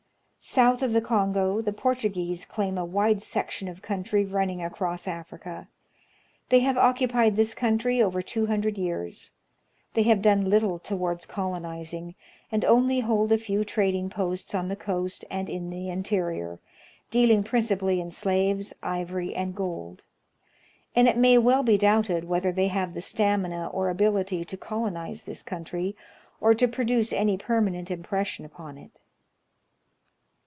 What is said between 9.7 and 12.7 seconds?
They have done little towards coloniz ing, and